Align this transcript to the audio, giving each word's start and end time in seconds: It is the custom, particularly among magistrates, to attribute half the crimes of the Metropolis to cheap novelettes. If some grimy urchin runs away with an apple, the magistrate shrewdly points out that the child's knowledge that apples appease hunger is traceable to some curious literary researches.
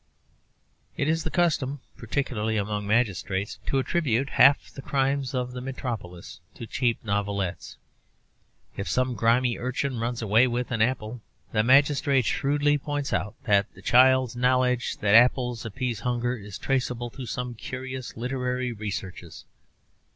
It 0.97 1.07
is 1.07 1.23
the 1.23 1.29
custom, 1.29 1.79
particularly 1.95 2.57
among 2.57 2.87
magistrates, 2.87 3.59
to 3.67 3.77
attribute 3.77 4.31
half 4.31 4.71
the 4.71 4.81
crimes 4.81 5.35
of 5.35 5.51
the 5.51 5.61
Metropolis 5.61 6.39
to 6.55 6.65
cheap 6.65 7.05
novelettes. 7.05 7.77
If 8.75 8.89
some 8.89 9.13
grimy 9.13 9.59
urchin 9.59 9.99
runs 9.99 10.23
away 10.23 10.47
with 10.47 10.71
an 10.71 10.81
apple, 10.81 11.21
the 11.51 11.61
magistrate 11.61 12.25
shrewdly 12.25 12.79
points 12.79 13.13
out 13.13 13.35
that 13.43 13.71
the 13.75 13.83
child's 13.83 14.35
knowledge 14.35 14.97
that 14.97 15.13
apples 15.13 15.67
appease 15.67 15.99
hunger 15.99 16.35
is 16.35 16.57
traceable 16.57 17.11
to 17.11 17.27
some 17.27 17.53
curious 17.53 18.17
literary 18.17 18.71
researches. 18.71 19.45